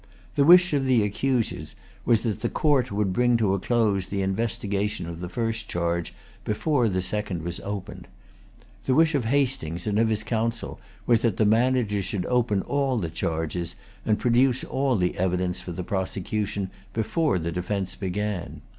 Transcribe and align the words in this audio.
The 0.33 0.43
wish 0.43 0.73
of 0.73 0.85
the 0.85 1.03
accusers 1.03 1.75
was 2.05 2.21
that 2.21 2.41
the 2.41 2.49
Court 2.49 2.91
would 2.91 3.13
bring 3.13 3.37
to 3.37 3.53
a 3.53 3.59
close 3.59 4.07
the 4.07 4.23
investigation 4.23 5.07
of 5.07 5.19
the 5.19 5.29
first 5.29 5.69
charge 5.69 6.11
before 6.43 6.89
the 6.89 7.03
second 7.03 7.43
was 7.43 7.59
opened. 7.59 8.07
The 8.85 8.95
wish 8.95 9.13
of 9.13 9.25
Hastings 9.25 9.85
and 9.85 9.99
of 9.99 10.09
his 10.09 10.23
counsel 10.23 10.79
was 11.05 11.21
that 11.21 11.37
the 11.37 11.45
managers 11.45 12.05
should 12.05 12.25
open 12.25 12.63
all 12.63 12.97
the 12.97 13.11
charges, 13.11 13.75
and 14.03 14.17
produce 14.17 14.63
all 14.63 14.95
the 14.95 15.15
evidence 15.19 15.61
for 15.61 15.71
the 15.71 15.83
prosecution, 15.83 16.71
before 16.93 17.37
the 17.37 17.51
defence 17.51 17.95
began. 17.95 18.63